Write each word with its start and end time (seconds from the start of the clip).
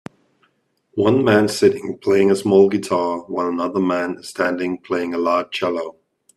one 0.95 1.23
man 1.23 1.47
sitting 1.47 1.95
playing 1.99 2.31
a 2.31 2.35
small 2.35 2.67
guitar 2.69 3.19
while 3.27 3.47
another 3.49 3.79
man 3.79 4.17
is 4.17 4.29
standing 4.29 4.79
playing 4.79 5.13
a 5.13 5.17
large 5.19 5.51
chello 5.59 5.97